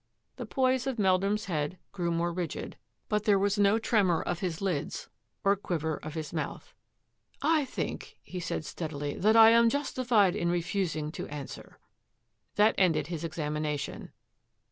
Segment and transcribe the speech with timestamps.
[0.37, 2.75] The poise of Meldrum's head grew more rigid,
[3.07, 5.09] but there was no tremor of his lids
[5.43, 6.73] or quiver of his mouth."
[7.59, 11.77] I think/' he said steadily," that I am justified in refusing to answer."